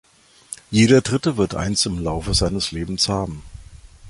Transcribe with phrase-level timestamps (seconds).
[0.71, 3.43] Jeder Dritte wird eins im Laufe seines Lebens haben.